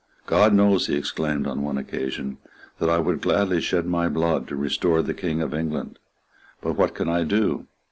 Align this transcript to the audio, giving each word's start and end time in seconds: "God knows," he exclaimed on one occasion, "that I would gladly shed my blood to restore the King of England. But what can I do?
"God 0.25 0.51
knows," 0.55 0.87
he 0.87 0.95
exclaimed 0.95 1.45
on 1.45 1.61
one 1.61 1.77
occasion, 1.77 2.39
"that 2.79 2.89
I 2.89 2.97
would 2.97 3.21
gladly 3.21 3.61
shed 3.61 3.85
my 3.85 4.09
blood 4.09 4.47
to 4.47 4.55
restore 4.55 5.03
the 5.03 5.13
King 5.13 5.43
of 5.43 5.53
England. 5.53 5.99
But 6.59 6.73
what 6.75 6.95
can 6.95 7.07
I 7.07 7.23
do? 7.23 7.67